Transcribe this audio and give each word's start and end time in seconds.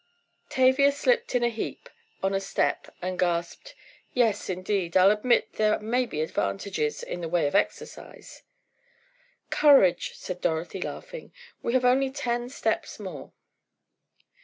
Tavia 0.49 0.91
slipped 0.91 1.35
in 1.35 1.43
a 1.43 1.49
heap 1.49 1.87
on 2.23 2.33
a 2.33 2.39
step 2.39 2.91
and 3.03 3.19
gasped: 3.19 3.75
"Yes, 4.15 4.49
indeed, 4.49 4.97
I'll 4.97 5.11
admit 5.11 5.53
there 5.57 5.77
may 5.77 6.07
be 6.07 6.21
advantages 6.21 7.03
in 7.03 7.21
the 7.21 7.29
way 7.29 7.45
of 7.45 7.53
exercise." 7.53 8.41
"Courage," 9.51 10.13
said 10.15 10.41
Dorothy 10.41 10.81
laughing, 10.81 11.31
"we 11.61 11.73
have 11.73 11.85
only 11.85 12.09
ten 12.09 12.49
steps 12.49 12.99
more!" 12.99 13.31